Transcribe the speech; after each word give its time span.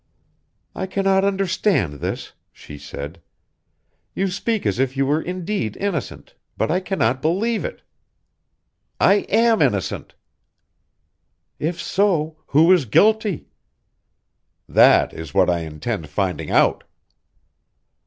"I 0.73 0.87
cannot 0.87 1.23
understand 1.23 1.99
this," 1.99 2.33
she 2.51 2.79
said. 2.79 3.21
"You 4.15 4.29
speak 4.29 4.65
as 4.65 4.79
if 4.79 4.97
you 4.97 5.05
were 5.05 5.21
indeed 5.21 5.77
innocent, 5.77 6.33
but 6.57 6.71
I 6.71 6.79
cannot 6.79 7.21
believe 7.21 7.63
it!" 7.63 7.83
"I 8.99 9.27
am 9.29 9.61
innocent!" 9.61 10.15
"If 11.59 11.79
so, 11.79 12.37
who 12.47 12.71
is 12.71 12.85
guilty?" 12.85 13.45
"That 14.67 15.13
is 15.13 15.35
what 15.35 15.51
I 15.51 15.59
intend 15.59 16.09
finding 16.09 16.49
out." 16.49 16.83